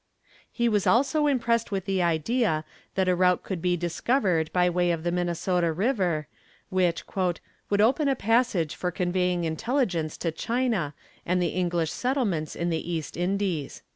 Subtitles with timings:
[0.51, 2.65] He was also impressed with the idea
[2.95, 6.27] that a route could be discovered by way of the Minnesota river,
[6.69, 7.03] which
[7.69, 12.91] "would open a passage for conveying intelligence to China and the English settlements in the
[12.91, 13.83] East Indies."